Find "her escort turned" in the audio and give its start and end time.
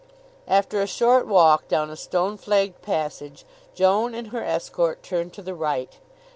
4.29-5.31